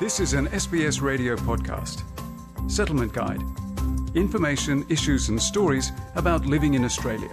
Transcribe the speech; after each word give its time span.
This 0.00 0.18
is 0.18 0.32
an 0.32 0.48
SBS 0.48 1.00
radio 1.00 1.36
podcast. 1.36 2.02
Settlement 2.68 3.12
Guide. 3.12 3.40
Information, 4.16 4.84
issues, 4.88 5.28
and 5.28 5.40
stories 5.40 5.92
about 6.16 6.44
living 6.44 6.74
in 6.74 6.84
Australia. 6.84 7.32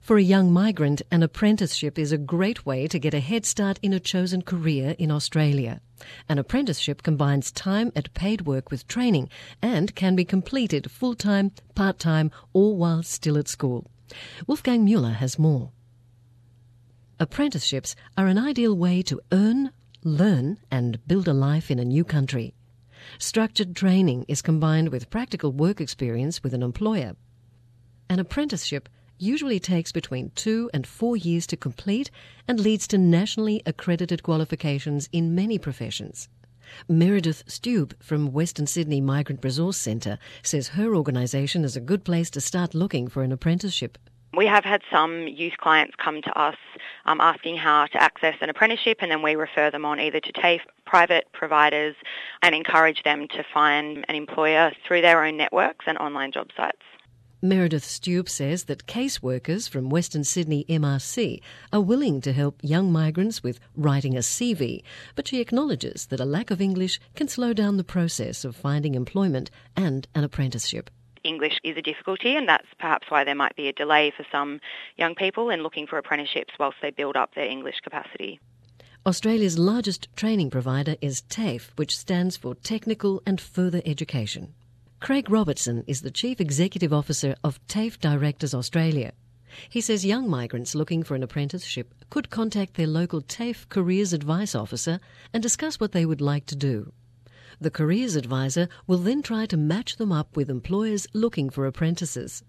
For 0.00 0.16
a 0.16 0.22
young 0.22 0.52
migrant, 0.52 1.02
an 1.10 1.24
apprenticeship 1.24 1.98
is 1.98 2.12
a 2.12 2.16
great 2.16 2.64
way 2.64 2.86
to 2.86 3.00
get 3.00 3.12
a 3.12 3.18
head 3.18 3.44
start 3.44 3.80
in 3.82 3.92
a 3.92 3.98
chosen 3.98 4.42
career 4.42 4.94
in 5.00 5.10
Australia. 5.10 5.80
An 6.28 6.38
apprenticeship 6.38 7.02
combines 7.02 7.50
time 7.50 7.90
at 7.96 8.14
paid 8.14 8.42
work 8.42 8.70
with 8.70 8.86
training 8.86 9.30
and 9.60 9.96
can 9.96 10.14
be 10.14 10.24
completed 10.24 10.92
full 10.92 11.16
time, 11.16 11.50
part 11.74 11.98
time, 11.98 12.30
or 12.52 12.76
while 12.76 13.02
still 13.02 13.36
at 13.36 13.48
school. 13.48 13.90
Wolfgang 14.46 14.84
Mueller 14.84 15.14
has 15.14 15.40
more. 15.40 15.72
Apprenticeships 17.20 17.94
are 18.18 18.26
an 18.26 18.38
ideal 18.38 18.76
way 18.76 19.00
to 19.02 19.20
earn, 19.30 19.70
learn, 20.02 20.58
and 20.68 20.98
build 21.06 21.28
a 21.28 21.32
life 21.32 21.70
in 21.70 21.78
a 21.78 21.84
new 21.84 22.02
country. 22.02 22.54
Structured 23.18 23.76
training 23.76 24.24
is 24.26 24.42
combined 24.42 24.88
with 24.88 25.10
practical 25.10 25.52
work 25.52 25.80
experience 25.80 26.42
with 26.42 26.52
an 26.54 26.62
employer. 26.62 27.14
An 28.08 28.18
apprenticeship 28.18 28.88
usually 29.16 29.60
takes 29.60 29.92
between 29.92 30.32
two 30.34 30.68
and 30.74 30.86
four 30.86 31.16
years 31.16 31.46
to 31.46 31.56
complete 31.56 32.10
and 32.48 32.58
leads 32.58 32.88
to 32.88 32.98
nationally 32.98 33.62
accredited 33.64 34.24
qualifications 34.24 35.08
in 35.12 35.36
many 35.36 35.56
professions. 35.56 36.28
Meredith 36.88 37.44
Stube 37.46 37.94
from 38.02 38.32
Western 38.32 38.66
Sydney 38.66 39.00
Migrant 39.00 39.44
Resource 39.44 39.76
Centre 39.76 40.18
says 40.42 40.68
her 40.68 40.96
organisation 40.96 41.62
is 41.62 41.76
a 41.76 41.80
good 41.80 42.04
place 42.04 42.30
to 42.30 42.40
start 42.40 42.74
looking 42.74 43.06
for 43.06 43.22
an 43.22 43.30
apprenticeship. 43.30 43.98
We 44.36 44.46
have 44.46 44.64
had 44.64 44.82
some 44.90 45.28
youth 45.28 45.54
clients 45.58 45.94
come 45.96 46.20
to 46.22 46.38
us 46.38 46.56
um, 47.04 47.20
asking 47.20 47.56
how 47.56 47.86
to 47.86 48.02
access 48.02 48.34
an 48.40 48.50
apprenticeship 48.50 48.98
and 49.00 49.10
then 49.10 49.22
we 49.22 49.36
refer 49.36 49.70
them 49.70 49.84
on 49.84 50.00
either 50.00 50.20
to 50.20 50.32
TAFE, 50.32 50.62
private 50.86 51.26
providers 51.32 51.94
and 52.42 52.54
encourage 52.54 53.02
them 53.04 53.28
to 53.28 53.44
find 53.52 54.04
an 54.08 54.14
employer 54.14 54.72
through 54.86 55.02
their 55.02 55.24
own 55.24 55.36
networks 55.36 55.84
and 55.86 55.98
online 55.98 56.32
job 56.32 56.48
sites. 56.56 56.82
Meredith 57.44 57.84
Stube 57.84 58.28
says 58.30 58.64
that 58.64 58.86
caseworkers 58.86 59.68
from 59.68 59.90
Western 59.90 60.24
Sydney 60.24 60.64
MRC 60.66 61.42
are 61.72 61.80
willing 61.82 62.22
to 62.22 62.32
help 62.32 62.58
young 62.62 62.90
migrants 62.90 63.42
with 63.42 63.60
writing 63.76 64.16
a 64.16 64.20
CV, 64.20 64.82
but 65.14 65.28
she 65.28 65.42
acknowledges 65.42 66.06
that 66.06 66.20
a 66.20 66.24
lack 66.24 66.50
of 66.50 66.62
English 66.62 66.98
can 67.14 67.28
slow 67.28 67.52
down 67.52 67.76
the 67.76 67.84
process 67.84 68.46
of 68.46 68.56
finding 68.56 68.94
employment 68.94 69.50
and 69.76 70.08
an 70.14 70.24
apprenticeship. 70.24 70.90
English 71.24 71.58
is 71.64 71.76
a 71.76 71.82
difficulty 71.82 72.36
and 72.36 72.48
that's 72.48 72.66
perhaps 72.78 73.10
why 73.10 73.24
there 73.24 73.34
might 73.34 73.56
be 73.56 73.68
a 73.68 73.72
delay 73.72 74.12
for 74.16 74.24
some 74.30 74.60
young 74.96 75.14
people 75.14 75.50
in 75.50 75.62
looking 75.62 75.86
for 75.86 75.98
apprenticeships 75.98 76.54
whilst 76.58 76.76
they 76.82 76.90
build 76.90 77.16
up 77.16 77.34
their 77.34 77.46
English 77.46 77.80
capacity. 77.82 78.38
Australia's 79.06 79.58
largest 79.58 80.08
training 80.16 80.48
provider 80.50 80.96
is 81.00 81.22
TAFE, 81.28 81.72
which 81.76 81.96
stands 81.96 82.36
for 82.36 82.54
Technical 82.54 83.22
and 83.26 83.40
Further 83.40 83.82
Education. 83.84 84.54
Craig 85.00 85.28
Robertson 85.28 85.84
is 85.86 86.00
the 86.00 86.10
Chief 86.10 86.40
Executive 86.40 86.92
Officer 86.92 87.34
of 87.44 87.60
TAFE 87.66 88.00
Directors 88.00 88.54
Australia. 88.54 89.12
He 89.68 89.82
says 89.82 90.06
young 90.06 90.28
migrants 90.30 90.74
looking 90.74 91.02
for 91.02 91.14
an 91.14 91.22
apprenticeship 91.22 91.94
could 92.08 92.30
contact 92.30 92.74
their 92.74 92.86
local 92.86 93.20
TAFE 93.20 93.68
Careers 93.68 94.12
Advice 94.12 94.54
Officer 94.54 95.00
and 95.32 95.42
discuss 95.42 95.78
what 95.78 95.92
they 95.92 96.06
would 96.06 96.22
like 96.22 96.46
to 96.46 96.56
do. 96.56 96.92
The 97.60 97.70
careers 97.70 98.16
advisor 98.16 98.68
will 98.86 98.98
then 98.98 99.22
try 99.22 99.46
to 99.46 99.56
match 99.56 99.96
them 99.96 100.12
up 100.12 100.36
with 100.36 100.50
employers 100.50 101.06
looking 101.12 101.50
for 101.50 101.66
apprentices. 101.66 102.42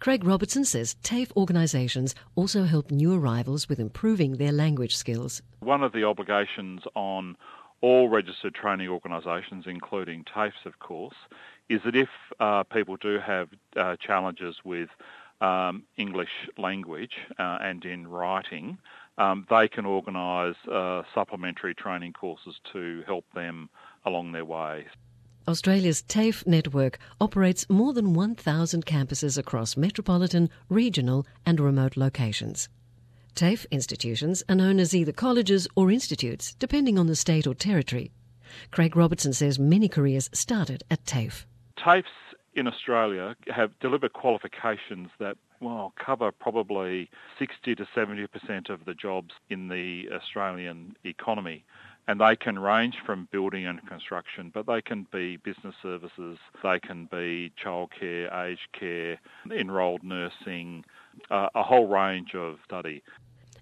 Craig 0.00 0.24
Robertson 0.24 0.64
says 0.64 0.96
TAFE 1.02 1.32
organisations 1.36 2.14
also 2.34 2.64
help 2.64 2.90
new 2.90 3.14
arrivals 3.14 3.68
with 3.68 3.78
improving 3.78 4.36
their 4.36 4.52
language 4.52 4.96
skills. 4.96 5.42
One 5.60 5.82
of 5.82 5.92
the 5.92 6.04
obligations 6.04 6.82
on 6.94 7.36
all 7.82 8.08
registered 8.08 8.54
training 8.54 8.88
organisations, 8.88 9.64
including 9.66 10.24
TAFEs 10.24 10.64
of 10.64 10.78
course, 10.78 11.16
is 11.68 11.80
that 11.84 11.96
if 11.96 12.08
uh, 12.40 12.62
people 12.64 12.96
do 12.96 13.18
have 13.18 13.48
uh, 13.76 13.96
challenges 13.96 14.56
with 14.64 14.88
um, 15.40 15.82
English 15.96 16.48
language 16.56 17.12
uh, 17.38 17.58
and 17.60 17.84
in 17.84 18.06
writing, 18.08 18.78
um, 19.18 19.46
they 19.50 19.68
can 19.68 19.86
organise 19.86 20.56
uh, 20.70 21.02
supplementary 21.14 21.74
training 21.74 22.12
courses 22.12 22.54
to 22.72 23.02
help 23.06 23.24
them 23.34 23.68
along 24.04 24.32
their 24.32 24.44
way. 24.44 24.86
Australia's 25.48 26.02
TAFE 26.02 26.44
network 26.46 26.98
operates 27.20 27.70
more 27.70 27.92
than 27.92 28.14
1,000 28.14 28.84
campuses 28.84 29.38
across 29.38 29.76
metropolitan, 29.76 30.50
regional, 30.68 31.24
and 31.44 31.60
remote 31.60 31.96
locations. 31.96 32.68
TAFE 33.36 33.66
institutions 33.70 34.42
are 34.48 34.56
known 34.56 34.80
as 34.80 34.94
either 34.94 35.12
colleges 35.12 35.68
or 35.76 35.90
institutes, 35.90 36.54
depending 36.54 36.98
on 36.98 37.06
the 37.06 37.14
state 37.14 37.46
or 37.46 37.54
territory. 37.54 38.10
Craig 38.70 38.96
Robertson 38.96 39.32
says 39.32 39.58
many 39.58 39.88
careers 39.88 40.30
started 40.32 40.82
at 40.90 41.04
TAFE. 41.04 41.46
TAFEs 41.78 42.04
in 42.54 42.66
Australia 42.66 43.36
have 43.54 43.78
delivered 43.78 44.14
qualifications 44.14 45.10
that 45.20 45.36
well, 45.60 45.92
cover 46.04 46.32
probably 46.32 47.10
60 47.38 47.74
to 47.74 47.86
70% 47.96 48.70
of 48.70 48.84
the 48.84 48.94
jobs 48.94 49.34
in 49.50 49.68
the 49.68 50.08
Australian 50.12 50.96
economy. 51.04 51.64
And 52.08 52.20
they 52.20 52.36
can 52.36 52.58
range 52.58 52.96
from 53.04 53.28
building 53.32 53.66
and 53.66 53.84
construction, 53.88 54.52
but 54.54 54.66
they 54.66 54.80
can 54.80 55.08
be 55.12 55.38
business 55.38 55.74
services, 55.82 56.38
they 56.62 56.78
can 56.78 57.08
be 57.10 57.52
childcare, 57.62 58.32
aged 58.46 58.68
care, 58.78 59.18
enrolled 59.50 60.04
nursing, 60.04 60.84
uh, 61.30 61.48
a 61.54 61.64
whole 61.64 61.88
range 61.88 62.34
of 62.36 62.58
study. 62.64 63.02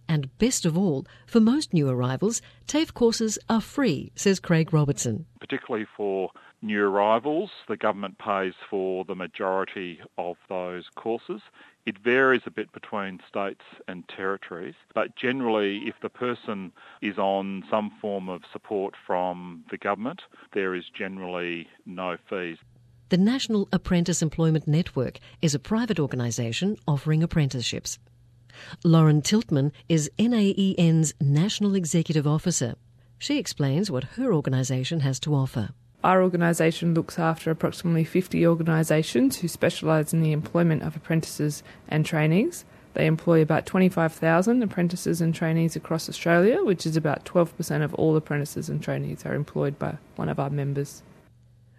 And 0.09 0.37
best 0.38 0.66
of 0.66 0.76
all, 0.76 1.06
for 1.26 1.41
most 1.41 1.72
new 1.72 1.88
arrivals, 1.88 2.43
TAFE 2.66 2.93
courses 2.93 3.38
are 3.49 3.61
free, 3.61 4.12
says 4.15 4.41
Craig 4.41 4.72
Robertson. 4.72 5.26
Particularly 5.41 5.87
for 5.97 6.31
new 6.61 6.82
arrivals, 6.82 7.50
the 7.69 7.76
government 7.76 8.19
pays 8.19 8.55
for 8.69 9.05
the 9.05 9.15
majority 9.15 10.00
of 10.19 10.37
those 10.49 10.84
courses. 10.94 11.41
It 11.87 11.99
varies 11.99 12.43
a 12.47 12.50
bit 12.50 12.72
between 12.72 13.21
states 13.28 13.61
and 13.87 14.09
territories, 14.09 14.75
but 14.95 15.17
generally, 15.17 15.83
if 15.87 15.95
the 16.00 16.09
person 16.09 16.72
is 17.03 17.19
on 17.19 17.62
some 17.71 17.93
form 18.00 18.31
of 18.31 18.43
support 18.50 18.95
from 19.06 19.65
the 19.71 19.77
government, 19.77 20.23
there 20.55 20.75
is 20.75 20.84
generally 20.89 21.69
no 21.84 22.17
fees. 22.31 22.56
The 23.11 23.19
National 23.19 23.69
Apprentice 23.71 24.23
Employment 24.23 24.67
Network 24.67 25.19
is 25.43 25.55
a 25.55 25.59
private 25.59 26.00
organisation 26.00 26.77
offering 26.89 27.23
apprenticeships. 27.23 27.99
Lauren 28.83 29.21
Tiltman 29.21 29.71
is 29.87 30.11
NAEN's 30.19 31.12
National 31.21 31.75
Executive 31.75 32.27
Officer. 32.27 32.77
She 33.19 33.39
explains 33.39 33.91
what 33.91 34.05
her 34.17 34.33
organisation 34.33 35.00
has 35.00 35.21
to 35.21 35.34
offer. 35.34 35.71
Our 36.04 36.22
organisation 36.22 36.92
looks 36.92 37.19
after 37.19 37.50
approximately 37.50 38.04
50 38.04 38.47
organisations 38.47 39.38
who 39.38 39.48
specialise 39.48 40.12
in 40.12 40.20
the 40.20 40.32
employment 40.32 40.82
of 40.82 40.94
apprentices 40.94 41.62
and 41.88 42.04
trainees. 42.04 42.66
They 42.92 43.06
employ 43.06 43.41
about 43.41 43.65
25,000 43.65 44.62
apprentices 44.62 45.22
and 45.22 45.34
trainees 45.34 45.76
across 45.76 46.10
Australia, 46.10 46.62
which 46.62 46.84
is 46.84 46.98
about 46.98 47.25
12% 47.25 47.82
of 47.82 47.94
all 47.94 48.16
apprentices 48.16 48.69
and 48.69 48.82
trainees 48.82 49.25
are 49.25 49.34
employed 49.34 49.78
by 49.78 49.97
one 50.16 50.28
of 50.28 50.38
our 50.38 50.50
members. 50.50 51.03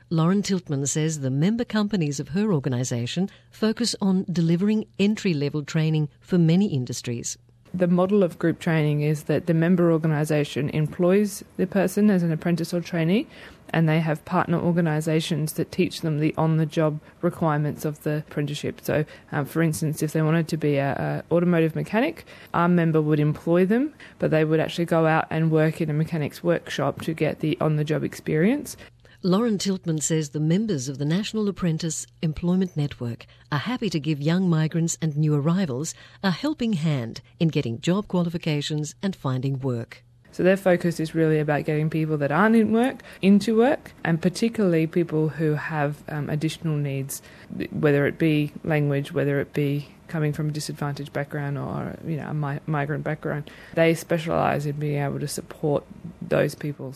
Lauren 0.09 0.41
Tiltman 0.41 0.87
says 0.87 1.19
the 1.19 1.29
member 1.29 1.63
companies 1.63 2.19
of 2.19 2.29
her 2.29 2.51
organisation 2.51 3.29
focus 3.51 3.95
on 4.01 4.25
delivering 4.31 4.87
entry 4.97 5.35
level 5.35 5.63
training 5.63 6.09
for 6.19 6.39
many 6.39 6.73
industries. 6.73 7.37
The 7.75 7.87
model 7.87 8.23
of 8.23 8.39
group 8.39 8.59
training 8.59 9.01
is 9.01 9.23
that 9.23 9.47
the 9.47 9.53
member 9.53 9.91
organisation 9.91 10.69
employs 10.69 11.43
the 11.57 11.67
person 11.67 12.09
as 12.09 12.23
an 12.23 12.31
apprentice 12.31 12.73
or 12.73 12.79
trainee, 12.79 13.27
and 13.69 13.89
they 13.89 13.99
have 13.99 14.23
partner 14.23 14.57
organisations 14.57 15.51
that 15.53 15.73
teach 15.73 15.99
them 15.99 16.19
the 16.19 16.33
on 16.37 16.55
the 16.55 16.65
job 16.65 17.01
requirements 17.21 17.83
of 17.83 18.01
the 18.03 18.19
apprenticeship. 18.19 18.79
So, 18.81 19.03
um, 19.33 19.43
for 19.43 19.61
instance, 19.61 20.01
if 20.01 20.13
they 20.13 20.21
wanted 20.21 20.47
to 20.47 20.57
be 20.57 20.79
an 20.79 21.23
automotive 21.29 21.75
mechanic, 21.75 22.25
our 22.53 22.69
member 22.69 23.01
would 23.01 23.19
employ 23.19 23.65
them, 23.65 23.93
but 24.19 24.31
they 24.31 24.45
would 24.45 24.61
actually 24.61 24.85
go 24.85 25.05
out 25.05 25.27
and 25.29 25.51
work 25.51 25.81
in 25.81 25.89
a 25.89 25.93
mechanic's 25.93 26.41
workshop 26.41 27.01
to 27.01 27.13
get 27.13 27.41
the 27.41 27.57
on 27.59 27.75
the 27.75 27.83
job 27.83 28.05
experience. 28.05 28.77
Lauren 29.25 29.57
Tiltman 29.57 30.03
says 30.03 30.29
the 30.29 30.39
members 30.39 30.87
of 30.87 30.99
the 30.99 31.03
National 31.03 31.49
Apprentice 31.49 32.05
Employment 32.21 32.77
Network 32.77 33.25
are 33.51 33.57
happy 33.57 33.89
to 33.89 33.99
give 33.99 34.21
young 34.21 34.47
migrants 34.47 34.99
and 35.01 35.17
new 35.17 35.33
arrivals 35.33 35.95
a 36.21 36.29
helping 36.29 36.73
hand 36.73 37.21
in 37.39 37.47
getting 37.47 37.81
job 37.81 38.07
qualifications 38.07 38.93
and 39.01 39.15
finding 39.15 39.59
work. 39.61 40.03
So 40.31 40.43
their 40.43 40.55
focus 40.55 40.99
is 40.99 41.15
really 41.15 41.39
about 41.39 41.65
getting 41.65 41.89
people 41.89 42.17
that 42.17 42.31
aren't 42.31 42.55
in 42.55 42.71
work 42.71 43.01
into 43.19 43.57
work, 43.57 43.93
and 44.03 44.21
particularly 44.21 44.85
people 44.85 45.29
who 45.29 45.55
have 45.55 46.03
um, 46.07 46.29
additional 46.29 46.75
needs, 46.75 47.23
whether 47.71 48.05
it 48.05 48.19
be 48.19 48.51
language, 48.63 49.11
whether 49.11 49.39
it 49.39 49.53
be 49.53 49.89
coming 50.07 50.33
from 50.33 50.49
a 50.49 50.51
disadvantaged 50.51 51.13
background 51.13 51.57
or 51.57 51.97
you 52.05 52.17
know 52.17 52.27
a 52.27 52.33
mi- 52.35 52.59
migrant 52.67 53.03
background. 53.03 53.49
They 53.73 53.95
specialise 53.95 54.67
in 54.67 54.73
being 54.73 55.01
able 55.01 55.19
to 55.19 55.27
support 55.27 55.83
those 56.21 56.53
people. 56.53 56.93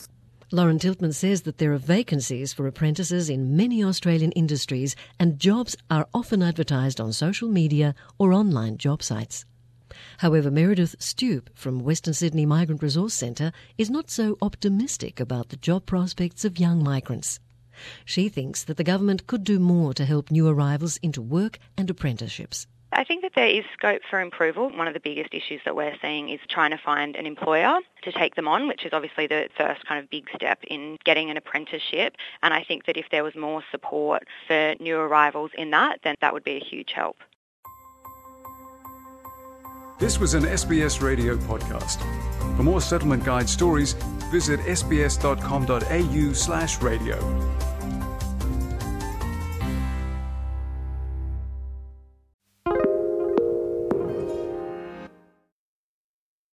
Lauren 0.52 0.80
Tiltman 0.80 1.14
says 1.14 1.44
that 1.44 1.60
there 1.60 1.74
are 1.74 1.78
vacancies 1.78 2.54
for 2.54 2.66
apprentices 2.66 3.30
in 3.30 3.56
many 3.56 3.84
Australian 3.84 4.32
industries 4.32 4.96
and 5.20 5.38
jobs 5.38 5.78
are 5.92 6.08
often 6.12 6.42
advertised 6.42 7.00
on 7.00 7.14
social 7.14 7.48
media 7.48 7.94
or 8.18 8.34
online 8.34 8.76
job 8.76 9.04
sites. 9.04 9.46
However, 10.18 10.50
Meredith 10.50 10.96
Stoop 10.98 11.52
from 11.54 11.84
Western 11.84 12.16
Sydney 12.16 12.48
Migrant 12.48 12.82
Resource 12.82 13.14
Centre 13.14 13.52
is 13.78 13.92
not 13.92 14.10
so 14.10 14.40
optimistic 14.42 15.20
about 15.20 15.50
the 15.50 15.56
job 15.56 15.86
prospects 15.86 16.44
of 16.44 16.58
young 16.58 16.84
migrants. 16.84 17.40
She 18.04 18.28
thinks 18.28 18.64
that 18.64 18.78
the 18.78 18.84
government 18.84 19.28
could 19.28 19.44
do 19.44 19.60
more 19.60 19.94
to 19.94 20.04
help 20.04 20.32
new 20.32 20.48
arrivals 20.48 20.98
into 20.98 21.22
work 21.22 21.60
and 21.78 21.92
apprenticeships. 21.92 22.66
I 22.92 23.04
think 23.04 23.22
that 23.22 23.34
there 23.36 23.48
is 23.48 23.64
scope 23.74 24.02
for 24.10 24.20
improvement. 24.20 24.78
One 24.78 24.88
of 24.88 24.96
the 24.96 25.00
biggest 25.00 25.34
issues 25.34 25.62
that 25.66 25.76
we're 25.76 25.96
seeing 26.02 26.30
is 26.30 26.40
trying 26.50 26.72
to 26.72 26.78
find 26.78 27.16
an 27.16 27.28
employer 27.28 27.78
to 28.04 28.12
take 28.12 28.36
them 28.36 28.48
on, 28.48 28.68
which 28.68 28.84
is 28.84 28.94
obviously 28.94 29.28
the 29.28 29.48
first 29.56 29.86
kind 29.86 30.04
of 30.04 30.10
big 30.10 30.28
step 30.36 30.60
in 30.68 30.98
getting 31.06 31.30
an 31.30 31.38
apprenticeship. 31.38 32.16
And 32.42 32.54
I 32.54 32.64
think 32.64 32.86
that 32.86 32.98
if 32.98 33.06
there 33.12 33.24
was 33.24 33.36
more 33.36 33.64
support 33.72 34.24
for 34.48 34.76
new 34.80 34.98
arrivals 34.98 35.52
in 35.58 35.70
that, 35.72 36.00
then 36.04 36.16
that 36.22 36.34
would 36.34 36.44
be 36.44 36.58
a 36.58 36.64
huge 36.64 36.92
help. 36.94 37.18
This 40.00 40.18
was 40.18 40.34
an 40.34 40.44
SBS 40.44 41.02
radio 41.02 41.36
podcast. 41.36 42.00
For 42.56 42.64
more 42.64 42.82
settlement 42.82 43.24
guide 43.24 43.50
stories, 43.50 43.94
visit 44.32 44.62
sbs.com.au 44.62 46.34
slash 46.34 46.82
radio. 46.82 47.69